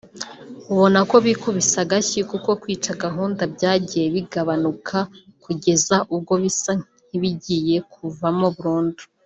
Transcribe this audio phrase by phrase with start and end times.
[0.71, 4.97] ubona ko bikubise agashyi kuko kwica gahunda byagiye bigabanuka
[5.43, 6.71] kugeza ubwo bisa
[7.09, 9.01] n’ibigiye kubavamo burundu